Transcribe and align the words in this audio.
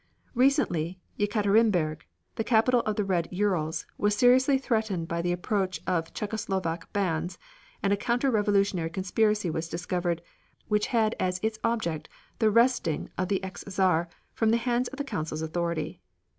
Recently 0.33 0.99
Yekaterinberg, 1.19 2.01
the 2.33 2.43
Capital 2.43 2.79
of 2.87 2.95
the 2.95 3.03
Red 3.03 3.27
Urals, 3.29 3.85
was 3.99 4.15
seriously 4.15 4.57
threatened 4.57 5.07
by 5.07 5.21
the 5.21 5.31
approach 5.31 5.79
of 5.85 6.11
Czecho 6.11 6.37
Slovak 6.39 6.91
bands, 6.91 7.37
and 7.83 7.93
a 7.93 7.97
counter 7.97 8.31
revolutionary 8.31 8.89
conspiracy 8.89 9.51
was 9.51 9.69
discovered, 9.69 10.23
which 10.67 10.87
had 10.87 11.13
as 11.19 11.39
its 11.43 11.59
object 11.63 12.09
the 12.39 12.49
wresting 12.49 13.11
of 13.15 13.27
the 13.27 13.43
ex 13.43 13.63
Czar 13.69 14.09
from 14.33 14.49
the 14.49 14.57
hands 14.57 14.87
of 14.87 14.97
the 14.97 15.03
Council's 15.03 15.43
authority. 15.43 16.01